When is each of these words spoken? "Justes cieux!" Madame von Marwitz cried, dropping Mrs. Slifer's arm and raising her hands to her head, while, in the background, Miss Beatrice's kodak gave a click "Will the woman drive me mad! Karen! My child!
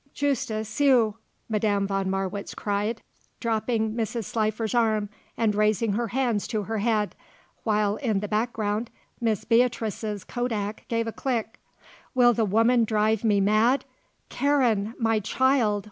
"Justes 0.15 0.67
cieux!" 0.67 1.13
Madame 1.47 1.85
von 1.85 2.09
Marwitz 2.09 2.55
cried, 2.55 3.03
dropping 3.39 3.93
Mrs. 3.93 4.23
Slifer's 4.23 4.73
arm 4.73 5.09
and 5.37 5.53
raising 5.53 5.93
her 5.93 6.07
hands 6.07 6.47
to 6.47 6.63
her 6.63 6.79
head, 6.79 7.15
while, 7.65 7.97
in 7.97 8.19
the 8.19 8.27
background, 8.27 8.89
Miss 9.19 9.45
Beatrice's 9.45 10.23
kodak 10.23 10.87
gave 10.87 11.05
a 11.05 11.11
click 11.11 11.59
"Will 12.15 12.33
the 12.33 12.45
woman 12.45 12.83
drive 12.83 13.23
me 13.23 13.39
mad! 13.39 13.85
Karen! 14.27 14.95
My 14.97 15.19
child! 15.19 15.79